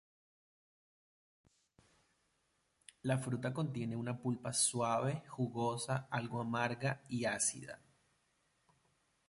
La 3.03 3.19
fruta 3.19 3.53
contiene 3.53 3.93
una 3.95 4.17
pulpa 4.19 4.51
suave, 4.51 5.21
jugosa, 5.27 6.07
algo 6.09 6.41
amarga 6.41 7.03
y 7.07 7.25
ácida. 7.25 7.79